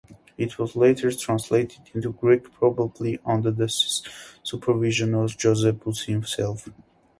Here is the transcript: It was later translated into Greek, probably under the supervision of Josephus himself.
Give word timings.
It 0.35 0.57
was 0.57 0.75
later 0.75 1.11
translated 1.11 1.81
into 1.93 2.11
Greek, 2.13 2.51
probably 2.53 3.19
under 3.23 3.51
the 3.51 3.69
supervision 3.69 5.13
of 5.13 5.37
Josephus 5.37 6.05
himself. 6.05 6.67